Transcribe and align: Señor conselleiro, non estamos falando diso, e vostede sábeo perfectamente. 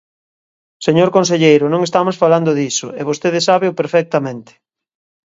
Señor 0.85 1.09
conselleiro, 1.17 1.65
non 1.69 1.81
estamos 1.87 2.19
falando 2.23 2.57
diso, 2.61 2.87
e 2.99 3.01
vostede 3.09 3.39
sábeo 3.49 3.77
perfectamente. 3.79 4.51